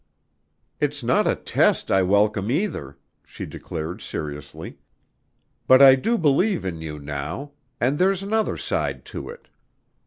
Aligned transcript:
"It's 0.79 1.03
not 1.03 1.27
a 1.27 1.35
test 1.35 1.91
I 1.91 2.01
welcome 2.01 2.49
either," 2.49 2.97
she 3.23 3.45
declared 3.45 4.01
seriously. 4.01 4.79
"But 5.67 5.79
I 5.79 5.93
do 5.93 6.17
believe 6.17 6.65
in 6.65 6.81
you 6.81 6.97
now 6.97 7.51
and 7.79 7.99
there's 7.99 8.23
another 8.23 8.57
side 8.57 9.05
to 9.13 9.29
it." 9.29 9.47